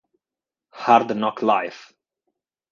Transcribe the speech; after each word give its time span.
Hard 0.71 1.15
Knock 1.15 1.43
Life. 1.43 1.93